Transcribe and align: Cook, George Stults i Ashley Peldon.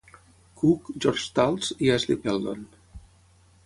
Cook, 0.61 0.89
George 1.05 1.23
Stults 1.27 1.71
i 1.89 1.93
Ashley 1.99 2.21
Peldon. 2.27 2.69